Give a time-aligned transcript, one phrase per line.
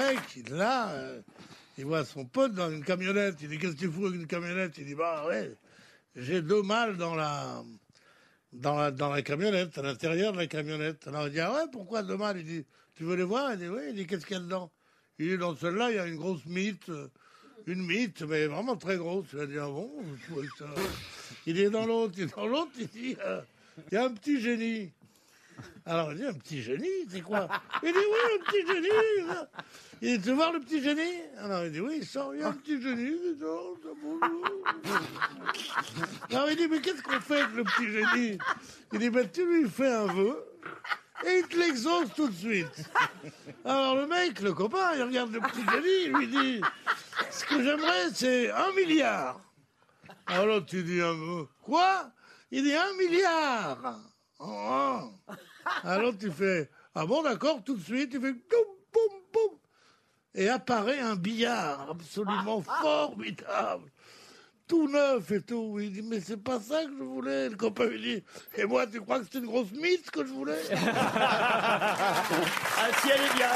[0.00, 1.20] mec, là, euh,
[1.78, 3.36] il voit son pote dans une camionnette.
[3.42, 4.72] Il dit Qu'est-ce que tu fous avec une camionnette?
[4.78, 5.52] Il dit Bah ouais,
[6.16, 7.62] j'ai deux mâles dans la,
[8.52, 11.06] dans la, dans la camionnette, à l'intérieur de la camionnette.
[11.06, 12.38] Alors il dit Ah ouais, pourquoi deux mâles?
[12.38, 13.52] Il dit Tu veux les voir?
[13.52, 14.70] Il dit Oui, il dit Qu'est-ce qu'il y a dedans?
[15.18, 16.90] Il dit Dans celle-là, il y a une grosse mythe.
[17.66, 19.26] Une mythe, mais vraiment très grosse.
[19.34, 19.90] Il a dit Ah bon
[21.46, 23.42] Il est dans l'autre, il est dans l'autre, il dit euh,
[23.90, 24.90] Il y a un petit génie.
[25.86, 27.48] Alors il dit un petit génie, c'est quoi?
[27.82, 28.88] Il dit oui, un petit génie.
[30.02, 31.22] Il dit tu voir le petit génie?
[31.38, 33.16] Alors il dit oui, il sort, il y a un petit génie.
[33.24, 34.44] il ça bonjour.
[36.30, 38.38] Alors il dit mais qu'est-ce qu'on fait avec le petit génie?
[38.92, 40.44] Il dit ben tu lui fais un vœu
[41.26, 42.90] et il te l'exauce tout de suite.
[43.64, 46.60] Alors le mec, le copain, il regarde le petit génie, il lui dit
[47.30, 49.40] ce que j'aimerais c'est un milliard.
[50.26, 51.48] Alors tu dis un mot.
[51.62, 52.10] Quoi?
[52.50, 54.00] Il dit un milliard.
[54.40, 55.00] Oh.
[55.84, 59.58] Alors tu fais, ah bon, d'accord, tout de suite, tu fais, boum, boum, boum.
[60.34, 63.90] Et apparaît un billard absolument formidable.
[64.66, 65.78] Tout neuf et tout.
[65.80, 67.48] Il dit, mais c'est pas ça que je voulais.
[67.48, 68.24] Le copain lui dit,
[68.56, 70.62] et moi, tu crois que c'est une grosse mythe que je voulais?
[72.82, 73.50] Ah si, elle est bien.